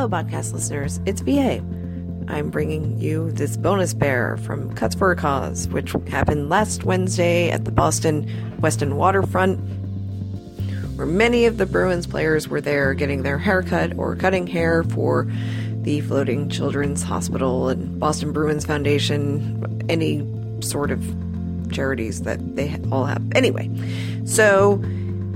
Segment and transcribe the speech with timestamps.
[0.00, 0.98] Hello, podcast listeners.
[1.04, 1.56] It's VA.
[2.26, 7.50] I'm bringing you this bonus bear from Cuts for a Cause, which happened last Wednesday
[7.50, 8.24] at the Boston
[8.62, 9.58] Westin Waterfront,
[10.96, 15.30] where many of the Bruins players were there getting their haircut or cutting hair for
[15.82, 20.26] the Floating Children's Hospital and Boston Bruins Foundation, any
[20.62, 21.04] sort of
[21.72, 23.22] charities that they all have.
[23.34, 23.70] Anyway,
[24.24, 24.82] so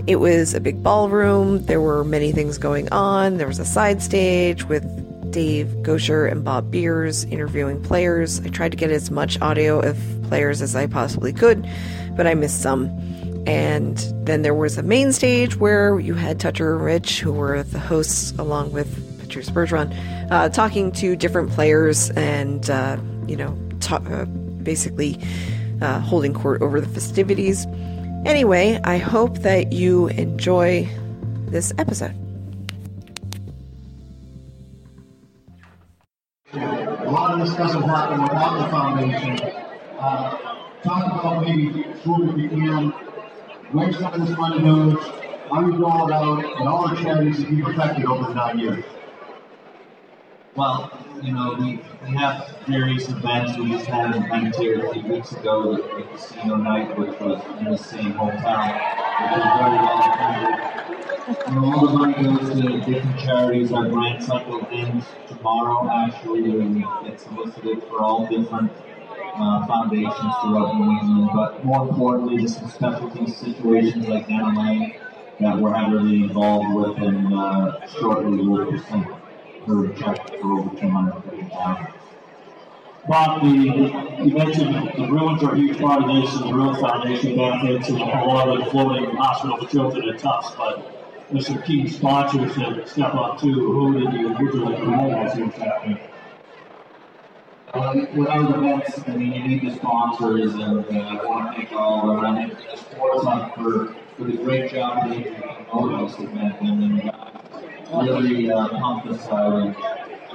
[0.07, 1.65] it was a big ballroom.
[1.65, 3.39] There were many things going on.
[3.39, 4.85] There was a side stage with
[5.31, 8.41] Dave Goucher and Bob Beers interviewing players.
[8.41, 11.67] I tried to get as much audio of players as I possibly could,
[12.17, 12.87] but I missed some.
[13.47, 17.63] And then there was a main stage where you had Toucher and Rich, who were
[17.63, 19.93] the hosts, along with Patrice Bergeron,
[20.31, 25.19] uh, talking to different players and, uh, you know, ta- uh, basically
[25.83, 27.67] uh, holding court over the festivities.
[28.25, 30.89] Anyway, I hope that you enjoy
[31.49, 32.15] this episode.
[36.55, 39.39] A lot of this doesn't happen without the foundation.
[39.99, 40.39] Uh,
[40.83, 42.91] talk about maybe who we can,
[43.73, 44.99] where some of this money goes,
[45.51, 48.59] how we roll it out, and all the charities that you've affected over the nine
[48.59, 48.85] years.
[50.57, 53.59] Well, you know, we, we have various events.
[53.59, 57.43] We just had an event here a few weeks ago, the, casino night, which was
[57.59, 58.63] in the same hotel,
[59.19, 61.55] which was very well attended.
[61.55, 63.73] Know, all the money goes to different charities.
[63.73, 68.71] Our grant cycle ends tomorrow, actually, and get solicited for all different
[69.35, 71.31] uh, foundations throughout New England.
[71.35, 75.01] But more importantly, just some specialty situations like NLA
[75.41, 79.09] that we're heavily involved with, and uh, shortly we'll present
[79.67, 81.95] her check for over two hundred fifty thousand.
[83.07, 86.81] Bob, the, you mentioned the Bruins are a huge part of this, and the Bruins
[86.81, 91.47] Foundation benefits, and a lot of the floating hospital for children at Tufts, but there's
[91.47, 93.53] some key sponsors that step up too.
[93.53, 95.99] Who did you, who did you like to highlight here, Captain?
[97.75, 102.11] Um, events, I mean, you need the sponsors, and uh, I want to thank all
[102.11, 106.61] around it, the sports hub for, for the great job they did promote this event,
[106.61, 107.34] and then uh,
[108.05, 109.55] really uh, pumped out.
[109.55, 109.77] And,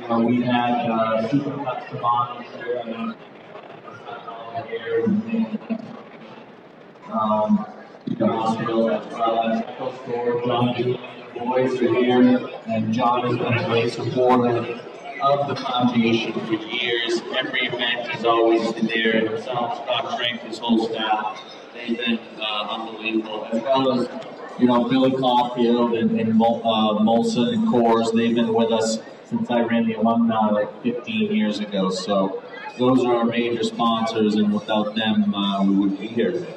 [0.02, 3.16] you know, we had uh, Super Cuts Cavani here, I mean,
[5.70, 5.80] and,
[7.12, 7.66] um,
[8.18, 11.00] the hospital as well as Echo Store, John Julian,
[11.34, 14.80] the boys are here, and John has been a great supporter
[15.22, 17.22] of the foundation for years.
[17.38, 19.28] Every event is always there.
[19.28, 21.42] Himself, Scott Shrink, his whole staff,
[21.74, 23.48] they've been uh, unbelievable.
[23.52, 24.08] As well as,
[24.60, 29.50] you know, Billy Caulfield and, and uh, Molson and Coors, they've been with us since
[29.50, 31.90] I ran the alumni like 15 years ago.
[31.90, 32.44] So
[32.78, 36.56] those are our major sponsors, and without them, uh, we wouldn't be here today.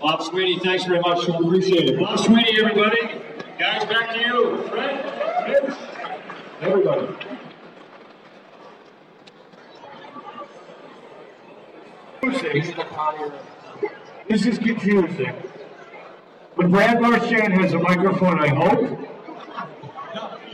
[0.00, 1.28] Bob Sweeney, thanks very much.
[1.28, 2.00] We appreciate it.
[2.00, 3.20] Bob Sweeney, everybody.
[3.58, 4.62] Guys, back to you.
[4.68, 5.04] Fred,
[5.46, 5.76] Mitch,
[6.60, 7.14] everybody.
[14.28, 15.51] This is confusing.
[16.56, 19.08] But Brad Marchand has a microphone, I hope.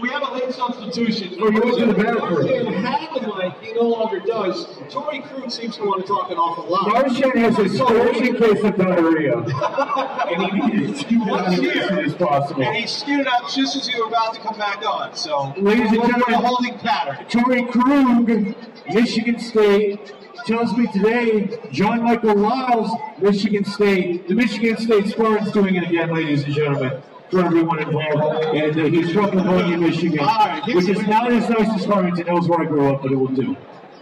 [0.00, 1.36] We have a late substitution.
[1.40, 2.46] Oh, you went to the bathroom.
[2.46, 4.66] The mic, he no longer does.
[4.92, 6.86] Torey Krug seems to want to talk an awful lot.
[6.86, 9.38] Marchand has a scorching case of diarrhea.
[9.38, 12.62] and he needed to get out of as soon as possible.
[12.62, 15.16] And he skewed out just as you were about to come back on.
[15.16, 16.34] So, Ladies and a gentlemen.
[16.44, 17.26] holding pattern.
[17.26, 18.54] Torey Krug,
[18.94, 20.12] Michigan State,
[20.48, 24.26] tells me today John Michael Liles, Michigan State.
[24.28, 28.46] The Michigan State Spartans doing it again, ladies and gentlemen, for everyone involved.
[28.56, 31.84] And uh, he's from Livonia, Michigan, All right, here's which is not as nice as
[31.84, 33.54] Farmington Hills where I grew up, but it will do.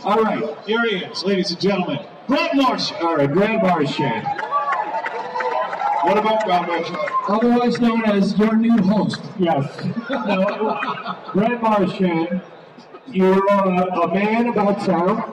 [0.05, 1.99] All right, Here he is, ladies and gentlemen.
[2.29, 3.03] Brett Marchand.
[3.03, 4.25] all right, Brad Marchand.
[6.03, 6.99] What about Brett Marchand?
[7.29, 9.21] otherwise known as your new host.
[9.37, 9.85] Yes.
[10.09, 12.41] Now, Brett Marchand,
[13.09, 15.33] you're uh, a man about town.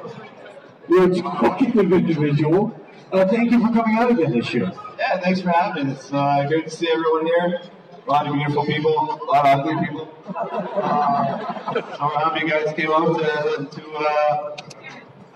[0.89, 2.79] You're a individual.
[3.11, 4.71] Uh, thank you for coming out again this year.
[4.97, 6.11] Yeah, thanks for having us.
[6.11, 7.61] Uh, good to see everyone here.
[8.05, 10.09] A lot of beautiful people, a lot of ugly people.
[10.35, 14.57] Uh, so happy you guys came out to, to uh,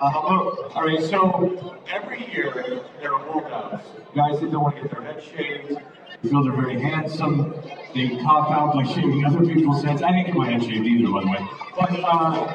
[0.02, 0.72] uh, help out.
[0.76, 3.84] All right, so every year there are workouts.
[4.16, 5.78] Guys that don't want to get their head shaved,
[6.24, 7.54] feel they're very handsome,
[7.98, 10.02] they cop out by shaving other people's heads.
[10.02, 11.48] I didn't get my head shaved either, by the way.
[11.80, 12.48] But uh,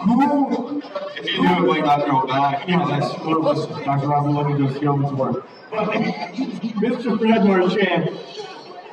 [0.00, 0.82] who,
[1.16, 2.68] If you do it, might not grow back.
[2.68, 3.66] yeah, that's what it was.
[3.84, 4.08] Dr.
[4.08, 5.46] Robin Levy does yeoman's work.
[5.70, 7.18] But Mr.
[7.18, 8.08] Fred Marchand,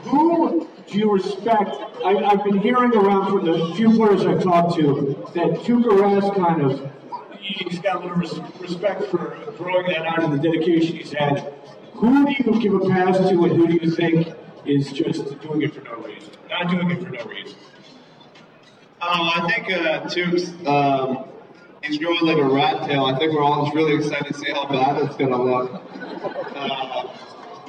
[0.04, 1.76] who do you respect?
[2.06, 6.62] I, I've been hearing around from the few players I've talked to that Tuukka kind
[6.62, 6.92] of
[7.40, 11.54] he's got a little res- respect for throwing that out and the dedication he's had.
[11.94, 14.28] Who do you give a pass to, and who do you think
[14.68, 16.30] is just doing it for no reason?
[16.50, 17.58] Not doing it for no reason.
[19.02, 21.26] Oh, I think uh, Tubes, um,
[21.84, 23.06] he's growing like a rat tail.
[23.06, 25.82] I think we're all just really excited to see how bad it's going to look.
[26.56, 27.08] Uh,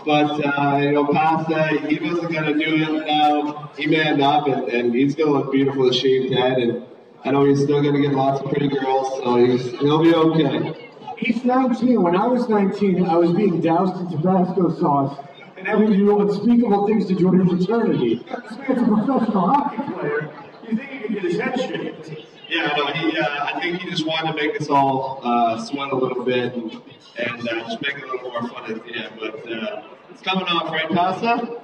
[0.04, 3.70] but, uh, you know, Pasta, he wasn't going to do it now.
[3.76, 6.58] He manned up, and, and he's going to look beautiful with shaved head.
[6.58, 6.86] And
[7.24, 10.14] I know he's still going to get lots of pretty girls, so he's, he'll be
[10.14, 10.90] okay.
[11.18, 12.00] He's 19.
[12.02, 15.18] When I was 19, I was being doused in Tabasco sauce
[15.58, 18.16] and having to do unspeakable things to join a fraternity.
[18.16, 20.30] This man's a professional hockey player.
[20.68, 22.26] You think he could get his head shaved?
[22.48, 25.92] Yeah, no, he, uh, I think he just wanted to make us all uh, sweat
[25.92, 26.72] a little bit and,
[27.18, 29.12] and uh, just make it a little more fun at the end.
[29.18, 31.60] But uh, it's coming off, right, Pasta?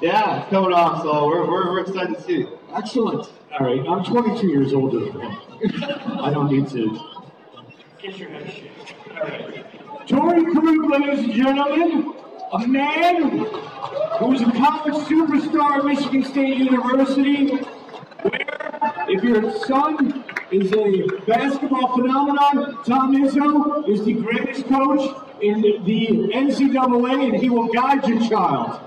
[0.00, 2.48] Yeah, it's coming off, so we're, we're, we're excited to see it.
[2.72, 3.28] Excellent.
[3.58, 5.38] All right, I'm 22 years older than him.
[6.20, 7.00] I don't need to
[7.98, 8.94] get your head shaved.
[9.10, 9.66] All right.
[10.06, 12.14] Torey Krug, ladies and gentlemen,
[12.52, 13.46] a man
[14.18, 17.46] who's a college superstar at Michigan State University,
[18.22, 25.60] where if your son is a basketball phenomenon, Tom Izzo is the greatest coach in
[25.62, 28.80] the NCAA, and he will guide your child.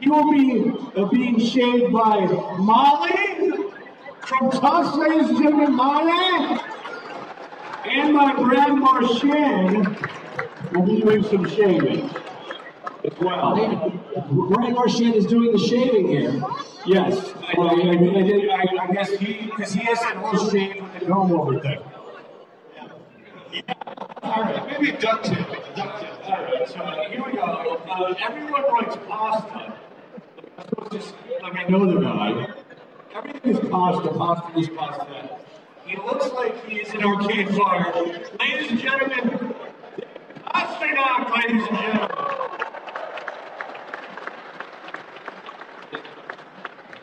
[0.00, 2.26] He will be uh, being shaved by
[2.58, 3.70] Molly
[4.20, 6.60] from Tufts, ladies and gentlemen, Molly,
[7.86, 9.96] and my Brad Marchand
[10.72, 12.10] will be doing some shaving
[13.12, 13.56] as well.
[14.30, 16.42] Brian Marchand is doing the shaving here.
[16.86, 21.32] Yes, I, I, I, I, guess he, because he has that whole shave the comb
[21.32, 21.78] over thing.
[24.22, 25.38] All right, maybe duck tip.
[25.74, 26.28] Duck tip.
[26.28, 27.42] All right, so uh, here we go.
[27.42, 29.74] Uh, everyone writes pasta.
[30.92, 32.54] Just like I know the guy.
[33.14, 35.38] Everything is pasta, pasta this, pasta.
[35.84, 37.92] He looks like he is an arcade fire.
[38.38, 39.54] Ladies and gentlemen,
[40.46, 42.67] Pastrnak, ladies and gentlemen.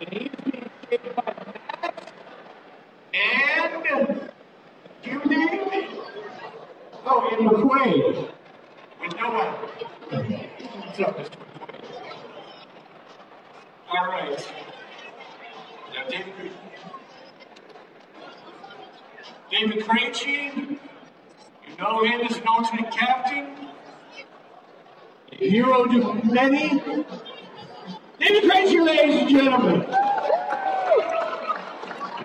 [0.05, 1.33] And he's being shaped by
[1.83, 2.13] Matt
[3.13, 3.83] and
[5.03, 5.99] Judy.
[7.05, 8.29] Oh, and McQuaid.
[9.01, 9.53] With no one.
[10.81, 11.37] What's up, Mr.
[13.89, 14.53] All right.
[15.93, 16.51] Now, David,
[19.51, 20.77] David Krejci,
[21.67, 23.47] you know him as an alternate captain.
[25.31, 26.81] A hero to many.
[28.25, 29.85] David Krejci, ladies and gentlemen.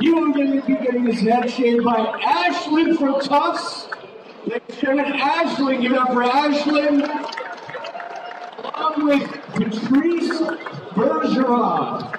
[0.00, 3.86] You are going to be getting his head shaved by Ashlyn from Tufts.
[4.46, 7.02] Ladies and gentlemen, Ashlyn, give it up for Ashlyn.
[8.64, 10.40] Along with Patrice
[10.94, 12.18] Bergeron.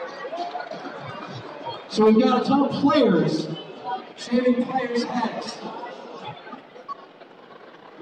[1.90, 3.48] So we've got a ton of players
[4.16, 5.58] shaving players' heads.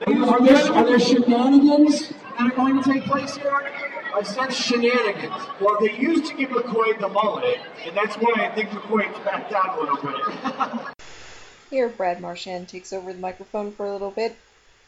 [0.05, 3.98] Are there, are there shenanigans that are going to take place here?
[4.13, 5.33] I sense shenanigans.
[5.61, 9.53] Well, they used to give McQuaid the mullet, and that's why I think McQuaid's backed
[9.53, 10.95] out a little bit.
[11.69, 14.35] Here, Brad Marchand takes over the microphone for a little bit.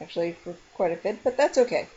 [0.02, 1.88] Actually, for quite a bit, but that's okay.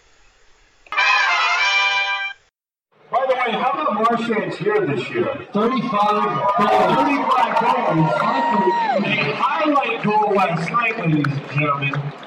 [3.10, 5.46] By the way, how about Marchand's here this year?
[5.52, 6.96] 35 goals.
[6.96, 8.12] 35 goals.
[9.04, 12.23] A highlight goal last night, ladies and gentlemen.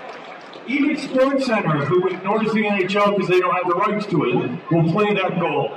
[0.67, 4.91] Even SportsCenter, who ignores the NHL because they don't have the rights to it, will
[4.91, 5.69] play that goal.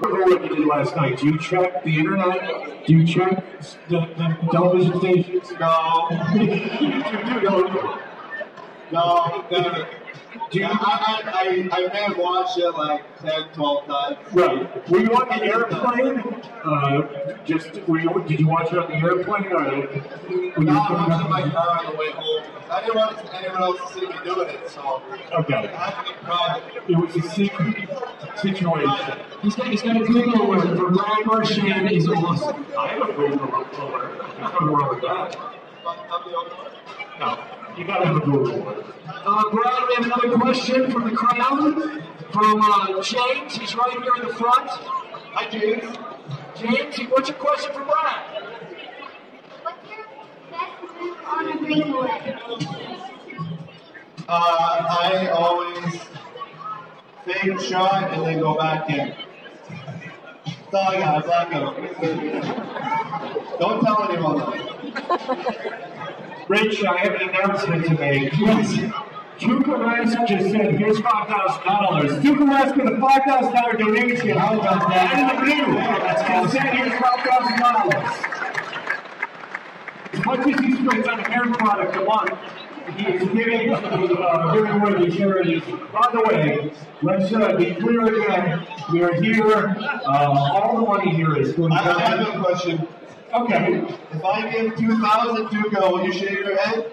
[0.00, 1.18] What you did last night.
[1.18, 2.86] Do you check the internet?
[2.86, 3.44] Do you check
[3.88, 5.52] the, the television stations?
[5.60, 7.82] No, you do, don't you?
[8.90, 9.86] no, no.
[10.50, 14.16] Do you, I, I, I, I may have watched it like 10, 12 times.
[14.32, 14.90] Right.
[14.90, 16.42] Were you on the airplane?
[16.64, 18.24] Uh, just were you?
[18.26, 21.50] Did you watch it on the airplane, or were you No, I was in my
[21.50, 22.44] car on the way home.
[22.70, 25.54] I didn't want anyone else to see me doing it, so Okay.
[25.54, 26.90] I had to be private.
[26.90, 27.88] It was a secret
[28.38, 29.18] situation.
[29.42, 32.64] He's got, he's got a Google alert for Brian Marchand is awesome.
[32.78, 34.18] I have a Google alert.
[34.18, 35.36] There's nothing wrong with that.
[35.36, 35.61] I'm, I'm the only one.
[35.84, 37.38] No,
[37.76, 38.86] you gotta have a Google alert.
[39.06, 43.56] Uh, Brad, we have another question from the crowd from uh, James.
[43.56, 44.70] He's right here in the front.
[44.70, 45.82] Hi, James.
[46.56, 48.42] James, what's your question for Brad?
[49.62, 50.06] What's your
[50.50, 52.36] best move on a breakaway?
[54.28, 56.00] Uh, I always
[57.24, 59.14] fake a shot and then go back in.
[60.72, 61.24] That's all I got.
[61.26, 61.76] Blackout.
[63.60, 64.38] Don't tell anyone.
[66.48, 68.32] Rich, I have an announcement to make.
[69.38, 72.12] Tuukka Rask just said, here's five thousand dollars.
[72.24, 74.38] Tuukka Rask with a five thousand dollar donation.
[74.38, 75.14] How about that?
[75.14, 75.74] And the blue.
[75.76, 78.10] Just said, here's five thousand dollars.
[80.12, 82.30] As much as he spends on hair product a month,
[82.96, 83.74] he is giving to
[84.18, 85.62] uh, very worthy charities.
[85.92, 86.72] By the way,
[87.02, 88.66] let's uh, be clear again.
[88.92, 89.76] We are here.
[90.06, 92.32] Uh, all the money here is going I I have to.
[92.38, 92.88] a question.
[93.34, 93.84] Okay.
[94.12, 96.92] If I give two thousand Tuca, will you shave your head?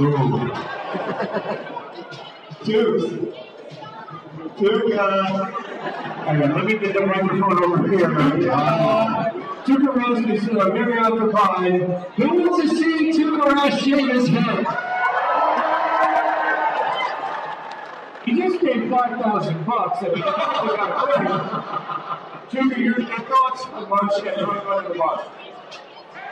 [0.00, 0.50] Ooh.
[2.64, 3.32] Two.
[4.56, 5.52] Tuca.
[6.26, 8.50] Hang on, let me get the microphone over here.
[8.50, 9.32] Uh,
[9.64, 11.80] Tuukka Rose is uh, very occupied.
[12.16, 14.66] Who wants to see Tuukka Rose shave his head?
[18.86, 20.02] He just gave 5,000 bucks.
[20.02, 21.28] and he probably got a break.
[22.50, 22.94] Tuukka, your,
[23.26, 25.26] thoughts on March and under the bus?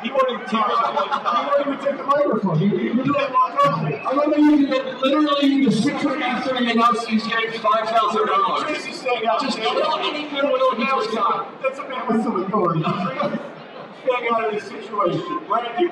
[0.02, 0.68] He won't even talk.
[0.70, 2.58] He won't even take the microphone.
[2.58, 3.86] He, he really walked over.
[3.86, 7.88] I that you can literally you can sit right after everything else he's getting five
[7.88, 8.78] thousand dollars.
[8.94, 9.40] Staying out.
[9.40, 11.62] Just kill any goodwill he was got.
[11.62, 12.82] That's a man with some authority.
[12.82, 15.40] Staying out of this situation.
[15.48, 15.90] Randy,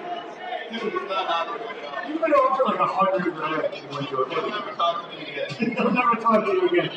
[0.72, 3.74] you've been on for like a hundred grand.
[3.90, 4.28] when you were.
[4.28, 5.50] Never talk to me again.
[5.76, 6.90] He'll never talk to you again.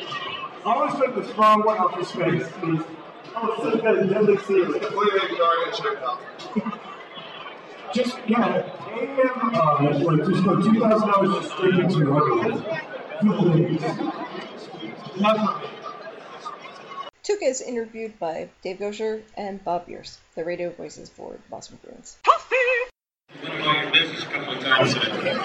[0.64, 2.46] I always took the strong one off his face.
[2.60, 2.80] He's,
[3.36, 4.84] oh, so good, deadly serious.
[4.84, 6.20] Completely ignoring it, check out.
[7.94, 12.82] Just, yeah, pay uh, what, just go two thousand dollars just straight into your underwear.
[15.18, 15.64] Not
[17.22, 22.18] Tuca is interviewed by Dave Goucher and Bob Beers, the radio voices for Boston Bruins.
[24.06, 24.22] To
[25.22, 25.40] there.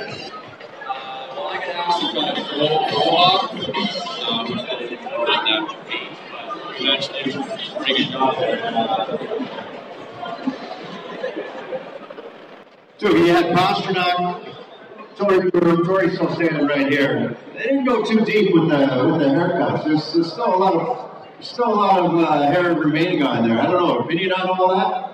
[8.14, 9.18] Uh,
[13.00, 14.56] Dude, you had Pastrnak,
[15.16, 17.36] Torey, Torey's still standing right here.
[17.54, 19.86] They didn't go too deep with the with the haircuts.
[19.86, 23.60] There's, there's still a lot of still a lot of uh, hair remaining on there.
[23.60, 24.00] I don't know.
[24.02, 25.11] Opinion on all that?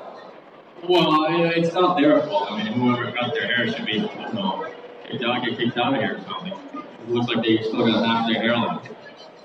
[0.84, 2.52] Well, it's not their fault.
[2.52, 4.74] I mean, whoever cut their hair should be, you know,
[5.10, 6.54] kicked out, get kicked out of here or something.
[6.54, 8.90] It looks like they still got half their hair left.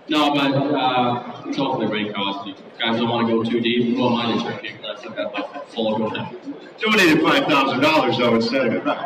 [0.09, 2.49] No, but uh, it's all for the great cause.
[2.49, 4.81] If guys don't want to go too deep, go on my kick.
[4.83, 6.37] That's like a full go down.
[6.81, 8.97] Donated five thousand dollars though instead of it.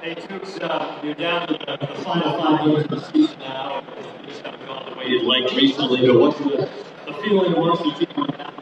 [0.00, 3.82] Hey, Tooks, uh, you're down to the, the final five games of the season now.
[4.26, 6.68] It's haven't gone the way you'd like recently, but what's the,
[7.06, 8.52] the feeling once the team went down?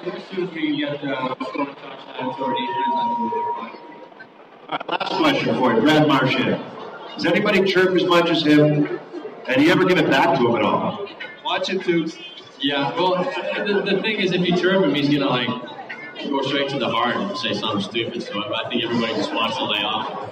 [0.00, 3.78] As soon as we get uh, scoring touchdowns or defense, I think we'll be fine.
[4.68, 6.64] All right, last question for you, Brad Marchand.
[7.14, 9.00] Does anybody chirp as much as him?
[9.46, 11.08] And you ever give it back to him at all?
[11.44, 12.16] Watch it, Toots.
[12.60, 13.24] Yeah, well,
[13.64, 15.48] the, the thing is, if you chirp him, he's gonna like
[16.28, 18.22] go straight to the heart and say something stupid.
[18.22, 20.30] So I think everybody just wants to lay off.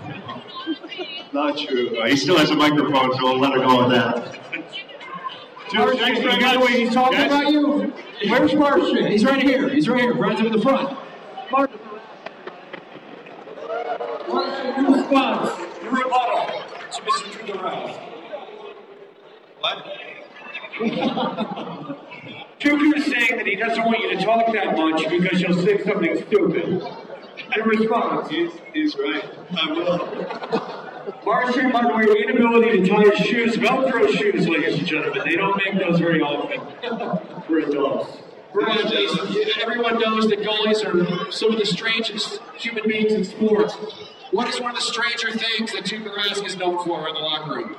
[1.32, 1.98] Not true.
[1.98, 4.45] Uh, he still has a microphone, so we'll let her go with that.
[5.74, 7.92] Martian, by the way, he's talking about you.
[8.28, 9.06] Where's Martian?
[9.06, 9.68] He's right here.
[9.68, 10.14] He's right here.
[10.14, 10.96] Brad's up in the front.
[11.50, 11.78] Martian,
[14.28, 15.82] your response.
[15.82, 17.46] Your rebuttal to Mr.
[17.46, 17.88] Tugarel.
[19.60, 19.84] What?
[22.60, 25.82] Tuukka is saying that he doesn't want you to talk that much because you'll say
[25.84, 26.82] something stupid.
[27.54, 29.24] In response, He's, he's right.
[29.56, 30.95] I will.
[31.24, 35.22] Martian, by the way, your inability to tie your shoes, Velcro shoes, ladies and gentlemen,
[35.24, 36.60] they don't make those very often
[37.46, 38.18] for adults.
[38.52, 38.92] Brad,
[39.60, 43.74] everyone knows that goalies are some of the strangest human beings in sports.
[44.30, 47.20] What is one of the stranger things that Tuukka Rask is known for in the
[47.20, 47.76] locker room?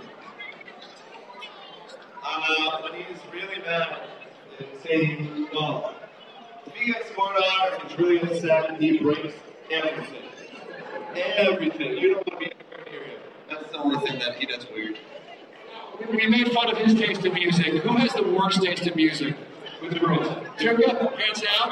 [2.23, 4.01] Uh, when he's really mad
[4.59, 5.95] and saying, well,
[6.65, 9.33] if he gets scored on or he's really upset, he breaks
[9.71, 10.23] everything.
[11.15, 11.97] Everything.
[11.97, 12.66] You don't want to be anywhere near him.
[13.59, 14.97] That's the only thing that he does weird.
[16.11, 17.81] We made fun of his taste in music.
[17.83, 19.35] Who has the worst taste in music
[19.81, 20.27] with the Bruins?
[20.57, 21.71] Tuukka, hands down.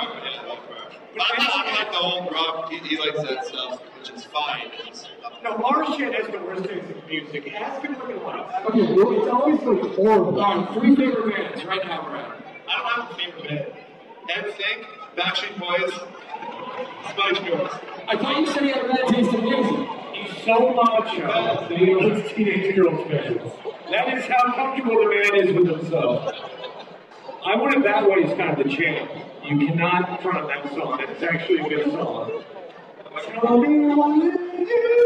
[1.18, 2.72] I'm not like the whole rock.
[2.72, 4.72] He, he likes that stuff, which is fine.
[4.88, 5.06] It's,
[5.44, 7.54] No, Martian has the worst taste in music.
[7.54, 8.66] Ask him what he likes.
[8.66, 10.42] Okay, well, it's always like horrible.
[10.42, 12.44] All right, three favorite bands right now, Brad.
[12.68, 14.46] I don't have a favorite band.
[14.46, 15.94] NSYNC, Backstreet Boys,
[17.12, 17.72] Spice Girls.
[18.08, 19.90] I thought you said he had a bad taste in music.
[20.44, 21.22] So much he
[21.96, 23.54] likes teenage girls' bands.
[23.92, 26.34] That is how comfortable the man is with himself.
[27.46, 29.10] I want it that way is kind of the chant.
[29.44, 31.00] You cannot front that song.
[31.02, 32.44] It's actually a good song.
[33.42, 35.06] Tell me why I want it that way.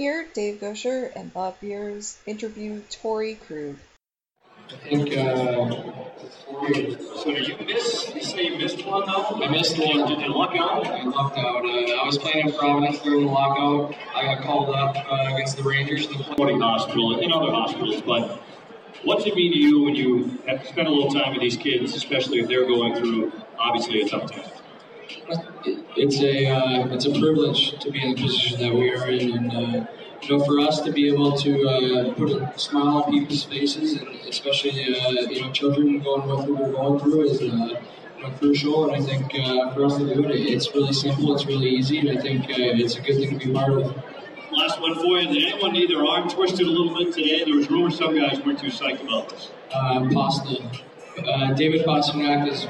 [0.00, 3.76] Here, Dave Goucher and Bob Beers interview Torey Krug.
[4.72, 5.68] I think, uh,
[7.18, 9.44] so did you miss, you say you missed one though?
[9.44, 10.08] I missed one.
[10.08, 10.86] Did you luck out?
[10.86, 11.66] I lucked out.
[11.66, 13.94] Uh, I was playing in Providence during the lockout.
[14.14, 16.06] I got called up uh, against the Rangers.
[16.06, 18.40] in The Floating Hospital and other hospitals, but
[19.04, 21.94] what's it mean to you when you have spent a little time with these kids,
[21.94, 24.50] especially if they're going through obviously a tough time?
[25.96, 29.36] it's a uh, it's a privilege to be in the position that we are in,
[29.36, 29.86] and uh,
[30.22, 33.94] you know, for us to be able to uh, put a smile on people's faces,
[33.94, 38.30] and especially uh, you know children going what we're going through, is uh, you know,
[38.38, 38.92] crucial.
[38.92, 41.98] And I think uh, for us to do it, it's really simple, it's really easy,
[41.98, 43.96] and I think uh, it's a good thing to be part of.
[44.52, 45.28] Last one for you.
[45.32, 47.44] Did anyone need their arm twisted a little bit today?
[47.44, 49.50] There was rumors some guys weren't too psyched about this.
[49.72, 50.70] uh, Pasta.
[51.18, 52.66] Uh, David Pastrnak is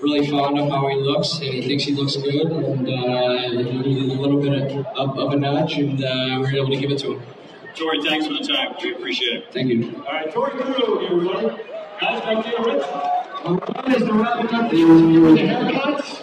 [0.00, 3.78] really fond of how he looks, and he thinks he looks good, and uh, he
[3.78, 6.76] needed a little bit of, of, of a nudge, and uh, we were able to
[6.76, 7.22] give it to him.
[7.74, 8.74] Torey, thanks for the time.
[8.82, 9.52] We appreciate it.
[9.52, 10.02] Thank you.
[10.06, 11.62] All right, Torey Krug, everybody.
[12.00, 12.82] Guys, back there, Rich.
[13.44, 16.22] Alright, as we're wrapping up the interview with the haircuts,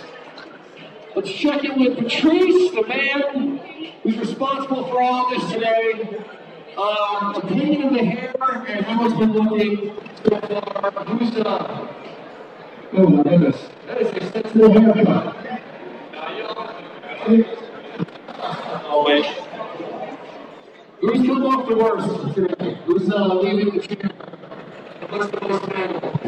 [1.16, 3.60] let's check in with Patrice, the man
[4.04, 6.22] who's responsible for all this today.
[6.78, 8.36] Um, opinion of the hair
[8.68, 10.92] and how it's been looking so far.
[11.06, 12.05] Who's uh?
[12.98, 15.36] Oh my goodness, that is a sensible haircut.
[18.88, 19.26] Oh, wait.
[21.02, 22.78] Who's come off the worst today?
[22.86, 24.10] Who's uh, leaving the chair?
[25.10, 26.20] What's the most memorable?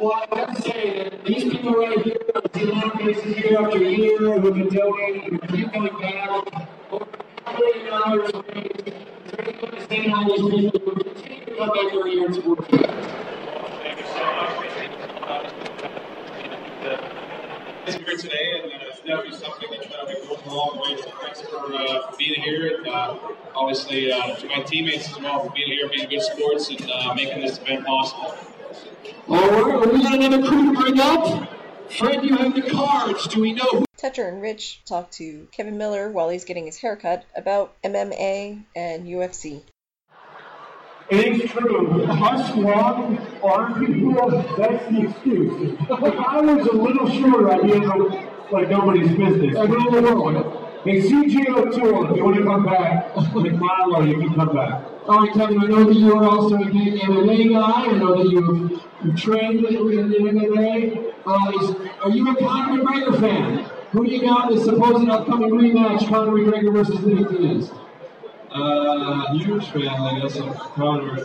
[0.00, 2.16] Well, I have to say that these people right here,
[2.52, 6.28] the long faces year after year, who've been donating, who keep coming back,
[6.90, 7.06] over
[7.46, 9.19] a million dollars raised.
[9.40, 9.52] To
[9.88, 10.70] thank to you?
[18.18, 19.22] Today, and uh.
[20.96, 22.88] So thanks for, being here, and
[23.54, 27.40] obviously to my teammates as well for being here, being good sports, and uh, making
[27.40, 28.34] this event possible.
[29.26, 31.48] Well, we got another crew to bring up.
[31.90, 33.26] Fred, you have the cards.
[33.28, 33.89] Do we know who?
[34.00, 39.06] Toucher and Rich talk to Kevan Miller while he's getting his haircut about MMA and
[39.06, 39.62] UFC.
[41.10, 42.04] It is true.
[42.04, 45.76] Us long arm people, that's the excuse.
[45.80, 49.56] If I was a little shorter, I'd be able to, like nobody's business.
[49.56, 50.68] I know the world.
[50.84, 54.82] Hey, CJ O'Toole, if you want to come back, McMilo, you can come back.
[55.08, 57.84] All right, Kevin, I know that you are also a big MMA guy.
[57.84, 61.12] I know that you've, you've trained in, in MMA.
[61.26, 63.70] Uh, is, are you a Conor McGregor fan?
[63.92, 67.70] Who do you got in the supposed upcoming rematch, Conor McGregor versus Nick Diaz?
[68.52, 71.18] Uh, huge fan, I guess, of Conor.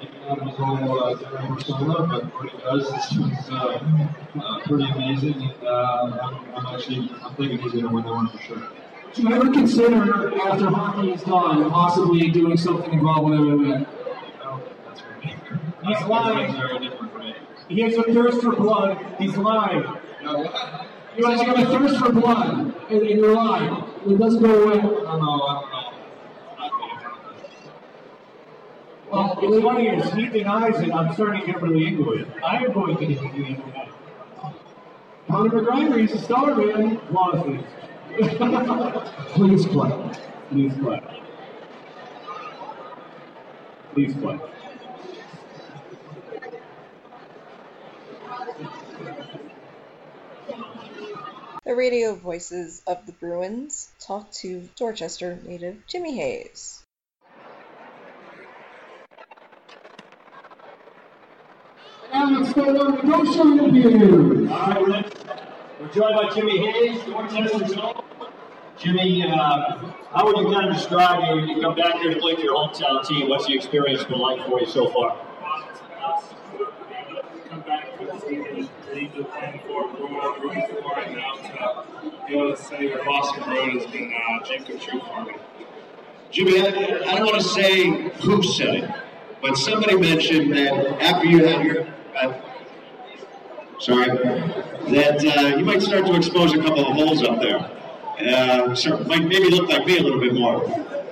[0.00, 3.80] Even out of his whole uh, different persona, but what he does is, is uh,
[4.40, 5.34] uh, pretty amazing.
[5.42, 8.62] And, uh, I'm, I'm actually, I'm thinking he's going to win that one for sure.
[9.14, 13.86] Do you ever consider, after hockey is done, possibly doing something involved with MMA?
[14.40, 15.34] I don't think that's for me.
[15.86, 16.50] He's Uh, lying.
[16.50, 17.34] It's very different for me.
[17.68, 18.96] He has a thirst for blood.
[19.18, 19.82] He's lying.
[20.22, 20.44] No,
[21.18, 23.82] You guys got a thirst for blood, and, and you're lying.
[24.06, 24.78] It doesn't go away.
[24.78, 25.88] I don't know, I don't know.
[29.10, 30.92] Well, what's funny is he denies it.
[30.92, 32.28] I'm starting to get really into it.
[32.44, 33.58] I am going to get into it.
[35.28, 37.00] Conor McGregor, he's a star, man.
[37.10, 37.64] Lawsuits.
[39.34, 39.90] Please play.
[40.50, 41.00] Please play.
[43.92, 44.38] Please play.
[51.68, 56.82] The radio voices of the Bruins talk to Dorchester native Jimmy Hayes.
[62.10, 64.48] I'm next up on the Go Show interview.
[64.48, 65.12] All right, Rich.
[65.78, 68.02] We're joined by Jimmy Hayes, Dorchester Zone.
[68.78, 69.76] Jimmy, uh,
[70.10, 72.40] how would you kind of describe you when you come back here to play for
[72.40, 73.28] your hometown team?
[73.28, 75.18] What's the experience been like for you so far?
[78.94, 83.04] To the plan for, up rooting for, and now to be able to say that
[83.04, 85.34] Boston Road has been uh, come true for me.
[86.30, 87.90] Jimmy, I, I don't want to say
[88.22, 88.90] who said it,
[89.42, 91.86] but somebody mentioned that after you had your,
[92.20, 92.40] uh,
[93.78, 97.70] sorry, that uh, you might start to expose a couple of holes up there.
[98.18, 100.64] Uh, so might maybe look like me a little bit more.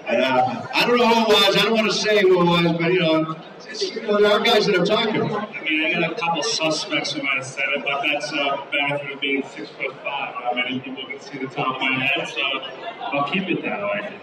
[0.08, 1.56] Uh, I don't know who it was.
[1.56, 3.36] I don't want to say who it was, but you know,
[3.82, 5.24] know there are guys that I'm talking to.
[5.24, 8.66] I mean, I got a couple suspects who might have said it, but that's a
[8.70, 10.34] benefit of being six foot five.
[10.34, 12.40] Not many people can see the top of my head, so
[13.12, 14.18] I'll keep it that way.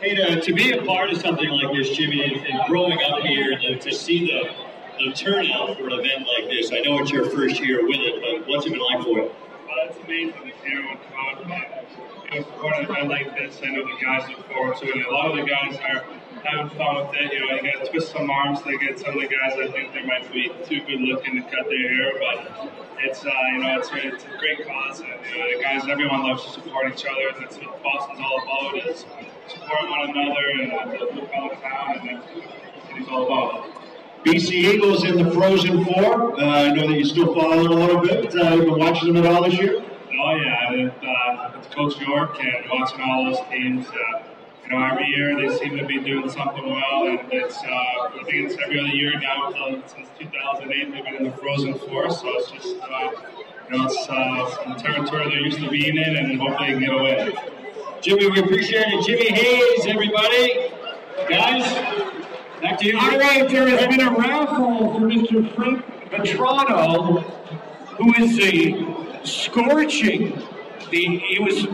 [0.00, 3.20] Hey, to, to be a part of something like this, Jimmy, and, and growing up
[3.20, 4.54] here, to, to see the,
[4.98, 8.20] the turnout for an event like this, I know it's your first year with it,
[8.20, 9.32] but what's it been like for you?
[9.66, 13.70] Well, it's amazing to hear what God, but you know, an event like this, I
[13.70, 15.06] know the guys look forward to it.
[15.06, 16.04] A lot of the guys are
[16.44, 17.32] having fun with it.
[17.32, 19.54] You know, you got to twist some arms to get some of the guys.
[19.58, 23.30] I think they might be too good looking to cut their hair, but it's uh,
[23.52, 26.50] you know, it's, it's a great cause, and you know, the guys, everyone loves to
[26.50, 29.04] support each other, and that's what Boston's all about is
[29.48, 33.68] support one another and uh, the, the fellow town, and that's what it's all about.
[34.24, 36.40] BC Eagles in the Frozen Four.
[36.40, 38.34] Uh, I know that you still follow them a little bit.
[38.34, 39.84] Uh, you've been watching them at all this year?
[40.18, 43.86] Oh yeah, with, uh, with Coach York and watching all those teams.
[43.86, 44.22] Uh,
[44.68, 48.22] you know, every year they seem to be doing something well, and it's uh, I
[48.24, 52.10] think it's every other year now uh, since 2008 they've been in the Frozen Four.
[52.10, 53.10] So it's just uh,
[53.70, 56.80] you know it's uh, some territory they're used to being in, and hopefully they can
[56.80, 57.34] get away.
[58.00, 59.06] Jimmy, we appreciate it.
[59.06, 60.72] Jimmy Hayes, everybody.
[61.28, 61.64] Guys,
[62.60, 62.98] back to you.
[62.98, 65.54] All right, there has been a raffle for Mr.
[65.54, 67.22] Frank Vatrano,
[67.98, 70.42] who is the scorching.
[70.90, 71.66] The he was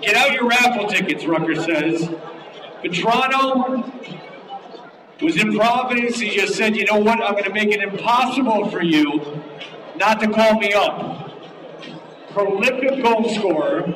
[0.00, 1.24] get out your raffle tickets.
[1.24, 2.08] Rucker says
[2.82, 3.92] Vatrano
[5.20, 6.18] was in Providence.
[6.18, 7.22] He just said, "You know what?
[7.22, 9.42] I'm going to make it impossible for you
[9.96, 11.30] not to call me up."
[12.30, 13.92] Prolific goal scorer,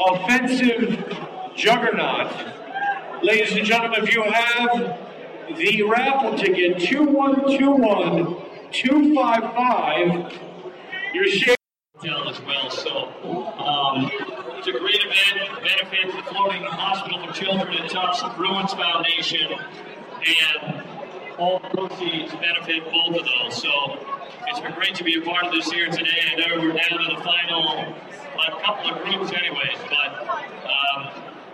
[0.00, 1.04] offensive
[1.56, 2.30] juggernaut.
[3.22, 4.98] Ladies and gentlemen, if you have
[5.56, 8.36] the raffle ticket 2121
[8.70, 10.38] 255,
[11.14, 11.56] you're sharing.
[12.00, 12.70] As well.
[12.70, 13.08] So
[13.58, 14.08] um,
[14.58, 15.62] it's a great event.
[15.62, 20.82] Benefits the Floating Hospital for Children at Tufts Bruins Foundation, and
[21.38, 23.62] all proceeds benefit both of those.
[23.62, 23.70] So
[24.48, 26.34] it's been great to be a part of this here today.
[26.34, 27.94] I know we're down to the final
[28.34, 29.78] a couple of groups, anyways.
[29.88, 31.10] But um,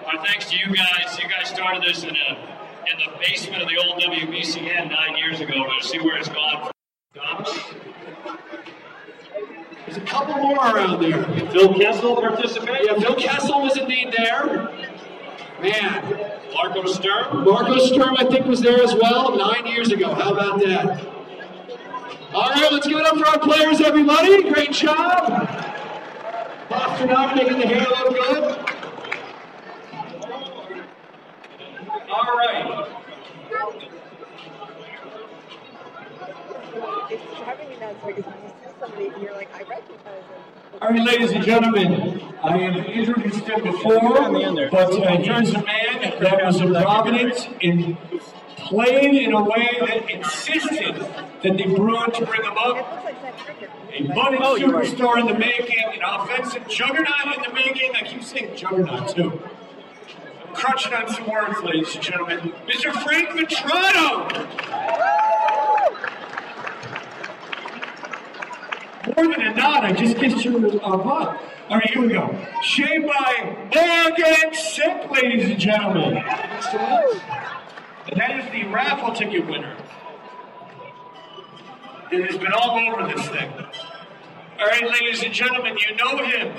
[0.07, 1.19] our thanks to you guys.
[1.19, 2.31] You guys started this in a
[2.88, 5.64] in the basement of the old WBCN nine years ago.
[5.67, 6.71] But to see where it's gone.
[9.94, 11.22] There's a couple more around there.
[11.50, 12.87] Phil Kessel participated.
[12.87, 14.68] Yeah, Phil Kessel was indeed there.
[15.62, 17.44] Man, Marco Sturm.
[17.44, 20.12] Marco Sturm, I think, was there as well nine years ago.
[20.12, 21.07] How about that?
[22.35, 24.50] All right, let's give it up for our players, everybody.
[24.50, 25.28] Great job.
[26.68, 28.59] Boston up, making the hair look good.
[32.11, 32.88] All right.
[37.11, 40.80] It's driving me nuts because when you see somebody and you're like, I recognize them.
[40.82, 44.00] All right, ladies and gentlemen, I have introduced him before,
[44.70, 47.96] but uh, here's a man that was in Providence and
[48.56, 52.76] played in a way that insisted that the Bruins bring him up.
[53.92, 57.94] A budding superstar in the making, an offensive juggernaut in the making.
[57.94, 59.40] I keep saying juggernaut too.
[60.46, 62.52] I'm crunching on some words, ladies and gentlemen.
[62.66, 62.92] Mr.
[63.04, 65.23] Frank Vatrano!
[69.07, 71.40] More than a nod, I just kissed your uh, butt.
[71.69, 72.35] All right, here we go.
[72.62, 76.17] Shaved by Morgan Sick, ladies and gentlemen.
[76.17, 79.77] And that is the raffle ticket winner.
[82.11, 83.51] It has been all over this thing.
[84.61, 86.55] All right, ladies and gentlemen, you know him.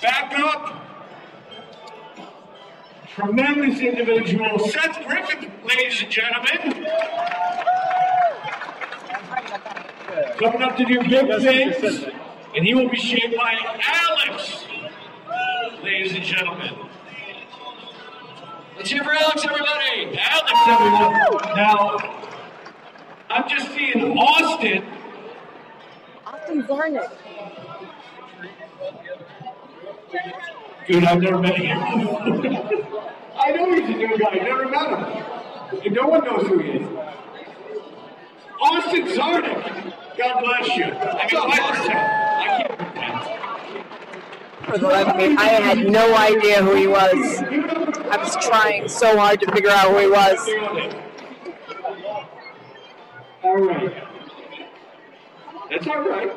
[0.00, 0.84] Back up.
[3.14, 4.58] Tremendous individual.
[4.60, 6.86] Seth Griffith, ladies and gentlemen.
[10.38, 12.04] Coming up to do big things.
[12.56, 14.64] And he will be shaped by Alex.
[15.82, 16.74] Ladies and gentlemen.
[18.76, 20.18] Let's hear for Alex, everybody.
[20.18, 21.56] Alex, everyone.
[21.56, 21.96] Now,
[23.30, 24.84] I'm just seeing Austin.
[26.26, 27.10] Austin Czarnik.
[30.86, 31.78] Dude, I've never met him.
[33.38, 34.30] I know he's a new guy.
[34.32, 35.82] I've never met him.
[35.84, 36.88] And no one knows who he is.
[38.60, 39.94] Austin Czarnik.
[40.18, 40.84] God bless you.
[40.84, 40.88] I
[41.30, 41.92] mean, Austin.
[41.92, 43.18] I can't pretend.
[44.66, 47.38] For the life of me, I had no idea who he was.
[48.10, 50.38] I was trying so hard to figure out who he was.
[53.44, 54.04] All right.
[55.70, 56.32] That's all right.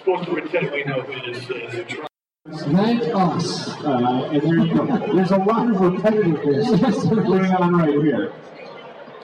[0.00, 1.96] Supposed to pretend we know who this is.
[2.62, 3.68] Thank us.
[3.82, 5.14] Uh, and there you go.
[5.14, 8.34] There's a lot of repetitiveness going on right here.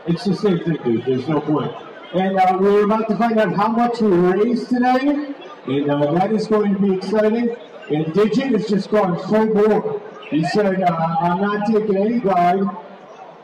[0.06, 1.04] It's the same thing, dude.
[1.04, 1.89] There's no point.
[2.12, 5.32] And uh, we're about to find out how much we raised today.
[5.66, 7.54] And uh, that is going to be exciting.
[7.88, 10.02] And Digit is just going full bore.
[10.28, 12.62] He said, uh, I'm not taking any guide.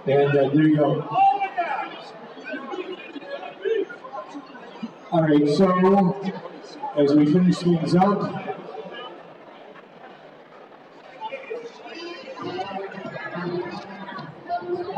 [0.07, 1.09] And uh, there you go.
[5.13, 6.33] All right, so
[6.97, 8.21] as we finish things up,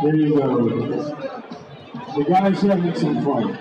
[0.02, 1.27] there you go.
[2.18, 3.56] The guys having some fun.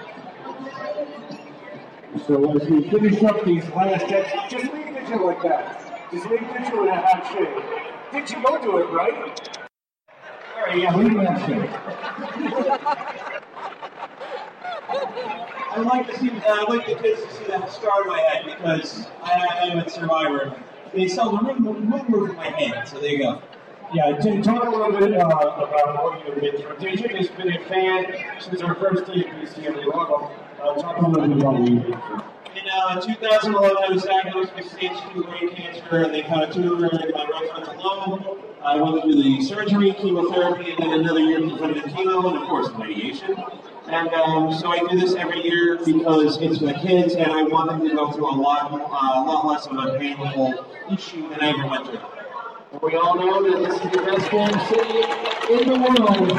[2.26, 6.10] So as we finish up these last steps, just leave Digit like that.
[6.12, 7.54] Just leave Digit with a half shake.
[8.12, 9.40] Did you go do it, right?
[10.56, 11.70] All right, yeah, leave that shake.
[15.70, 16.32] I like to see.
[16.32, 19.66] Uh, I like the kids to see that scar in my head because I, I
[19.68, 20.60] am a survivor.
[20.96, 23.40] They seldom move, move my hand, so there you go.
[23.94, 26.78] Yeah, talk a little bit uh, about what you've been through.
[26.78, 28.06] Digit has been a fan
[28.38, 30.30] since our first day at level.
[30.62, 32.22] Uh, talk a little bit about what you've been through.
[32.58, 36.54] In uh, 2011, I was diagnosed with stage 2 brain cancer, and they found a
[36.54, 38.44] tumor in my right frontal lobe.
[38.62, 42.70] I went through the surgery, chemotherapy, and then another year of chemo, and of course,
[42.72, 43.42] radiation.
[43.86, 47.70] And um, so I do this every year because it's my kids, and I want
[47.70, 51.40] them to go through a lot, uh, a lot less of a painful issue than
[51.40, 52.17] I ever went through.
[52.70, 55.00] We all know that this is the best damn city
[55.54, 56.32] in the world.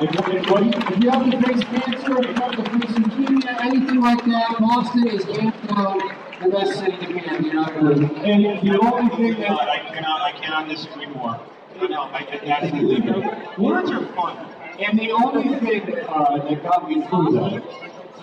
[0.00, 4.24] If, if, you have to face cancer, if you have to face leukemia, anything like
[4.24, 5.98] that, Boston is hands down
[6.42, 7.44] the best city to be in.
[7.44, 8.14] You're not going to.
[8.24, 11.38] And the only thing that I cannot, I cannot disagree more.
[11.76, 13.62] No, I absolutely.
[13.62, 14.38] Words are fun.
[14.80, 17.62] And the only thing uh, that got me through that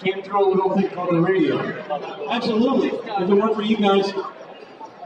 [0.03, 1.59] came through a little thing called the radio.
[2.27, 2.89] Absolutely.
[2.89, 4.11] If it weren't for you guys,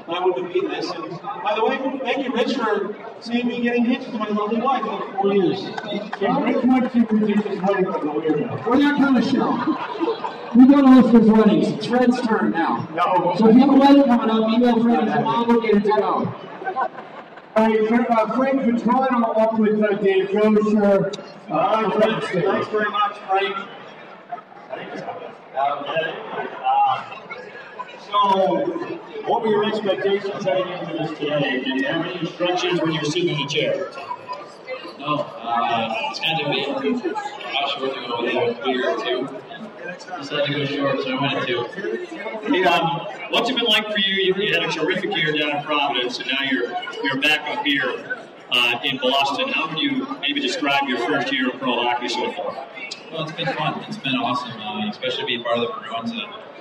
[0.08, 0.90] I wouldn't have beaten this.
[0.92, 4.62] And by the way, thank you, Rich, for seeing me getting hitched to my lovely
[4.62, 5.62] wife for four years.
[6.22, 8.68] Yeah, Rich went to Rich's wedding of the weirdo.
[8.68, 9.52] We're that kind of show.
[10.56, 11.68] We go to Oscar's weddings.
[11.70, 12.88] It's Fred's turn now.
[12.94, 13.36] No.
[13.38, 15.76] So if you have a wedding coming up, email Fred and his mom will get
[15.76, 16.36] it to go.
[17.58, 21.14] All right, Fr- uh, Frank Vatrano up with uh, Dave Goucher.
[21.50, 23.56] Uh, Thanks, thanks very much, Frank.
[28.12, 31.64] So, what were your expectations heading into this today?
[31.64, 33.92] Did you have any instructions when you were sitting in the chair?
[35.00, 37.16] No, uh, it's kind of been
[37.54, 39.30] how short to go with a beer or two.
[40.18, 41.64] Decided to go short, so I went at two.
[42.52, 44.14] Hey, um, what's it been like for you?
[44.16, 47.66] You, you had a terrific year down in Providence, and now you're you're back up
[47.66, 49.50] here uh, in Boston.
[49.50, 52.68] How would you maybe describe your first year of pro hockey so far?
[53.12, 53.84] Well, it's been fun.
[53.88, 56.14] It's been awesome, uh, especially to be part of the Bruins,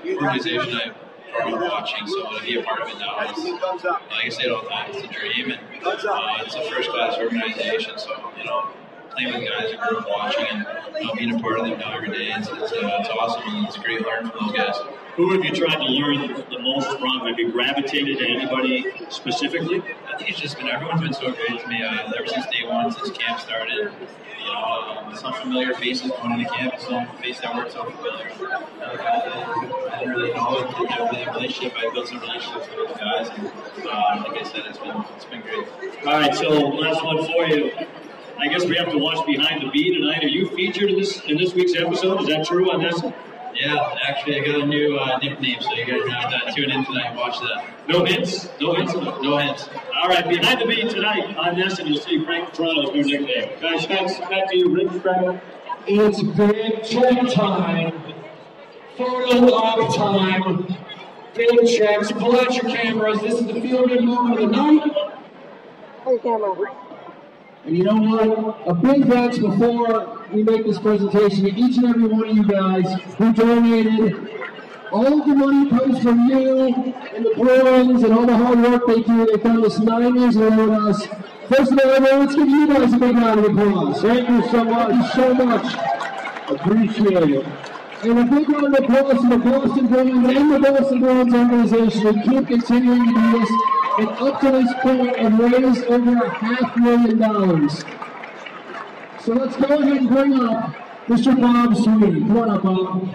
[0.04, 1.03] organization I've
[1.42, 2.06] up watching.
[2.06, 4.68] So to be a part of it now is, like I say it all the
[4.68, 7.98] time, it's a dream, and uh, it's a first class organization.
[7.98, 8.70] So you know,
[9.10, 10.66] playing with guys I grew up watching and
[11.00, 13.42] you know, being a part of them now every day, it's, it's, uh, it's awesome,
[13.54, 14.76] and it's great learning from those guys.
[15.16, 17.26] Who have you tried to learn the most from?
[17.26, 19.82] Have you gravitated to anybody specifically?
[20.14, 22.64] I think it's just been everyone's been so great to me uh, ever since day
[22.68, 23.90] one, since camp started.
[24.38, 28.30] You know, um, some familiar faces going into camp, some faces that weren't so familiar.
[28.40, 31.72] Uh, I didn't really know, and didn't have really a relationship.
[31.76, 33.48] I built some relationships with those guys, and
[33.88, 35.66] uh, like I said, it's been it's been great.
[36.06, 37.72] All right, so last one for you.
[38.38, 40.22] I guess we have to watch Behind the B tonight.
[40.22, 42.20] Are you featured in this in this week's episode?
[42.20, 43.02] Is that true on this?
[43.54, 46.84] Yeah, actually, I got a new uh, nickname, so you guys have to tune in
[46.84, 47.64] tonight and watch that.
[47.88, 48.48] No hints?
[48.60, 48.94] No hints?
[48.94, 49.68] No hints.
[49.94, 53.50] All right, Behind the B tonight on this, and you'll see Frank Toronto's new nickname.
[53.60, 54.18] Guys, thanks.
[54.18, 55.40] Back to you, Rick Frank.
[55.86, 58.02] It's big check time.
[58.96, 60.76] Photo op time.
[61.34, 62.10] Big checks.
[62.10, 63.20] Pull out your cameras.
[63.20, 65.14] This is the feel good moment of the night.
[66.04, 66.54] Hey, camera.
[67.66, 68.68] And you know what?
[68.68, 72.44] A big thanks before we make this presentation to each and every one of you
[72.44, 72.84] guys
[73.16, 74.30] who donated.
[74.92, 79.02] All the money comes from you and the Bruins and all the hard work they
[79.02, 79.26] do.
[79.26, 81.06] They've done this nine years in with us.
[81.48, 84.02] First of all, everyone, let's give you guys a big round of applause.
[84.02, 84.94] Thank you so much.
[84.94, 85.74] You so much.
[86.50, 87.46] Appreciate it.
[88.02, 92.18] And a big round of applause to the Boston Bruins and the Boston Bruins organization
[92.18, 93.50] who keep continuing to do this.
[93.96, 97.84] And up to this point, have raised over a half million dollars.
[99.20, 100.74] So let's go ahead and bring up
[101.06, 101.40] Mr.
[101.40, 103.14] Bob Sweeney, come on up, Bob.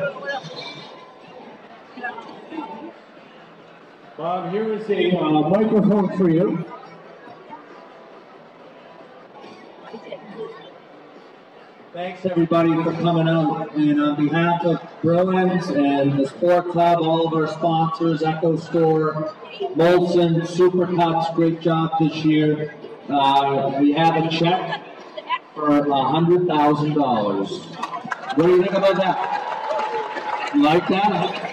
[4.16, 6.66] Bob, here is a uh, microphone for you.
[11.92, 13.76] Thanks everybody for coming out.
[13.76, 19.34] And on behalf of Bruins and the Sport Club, all of our sponsors, Echo Store,
[19.76, 22.76] Molson, Super Cups, great job this year.
[23.10, 24.84] Uh, we have a check
[25.56, 27.50] for a hundred thousand dollars.
[28.36, 30.52] What do you think about that?
[30.54, 31.50] You like that?